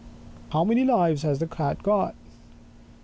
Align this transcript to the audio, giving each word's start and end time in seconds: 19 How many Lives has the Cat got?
19 0.45 0.49
How 0.53 0.63
many 0.63 0.83
Lives 0.83 1.21
has 1.21 1.37
the 1.37 1.45
Cat 1.45 1.83
got? 1.83 2.15